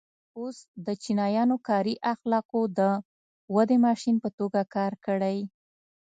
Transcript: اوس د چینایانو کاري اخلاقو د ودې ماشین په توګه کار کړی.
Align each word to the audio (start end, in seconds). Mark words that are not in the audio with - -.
اوس 0.39 0.57
د 0.85 0.87
چینایانو 1.03 1.57
کاري 1.67 1.95
اخلاقو 2.13 2.61
د 2.77 2.79
ودې 3.55 3.77
ماشین 3.85 4.15
په 4.23 4.29
توګه 4.39 4.61
کار 4.75 4.93
کړی. 5.05 5.37